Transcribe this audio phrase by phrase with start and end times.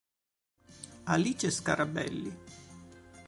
[1.05, 2.33] Alice Scarabelli